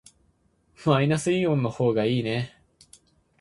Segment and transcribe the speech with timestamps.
[0.83, 2.59] マイナスイオンの方がいいね。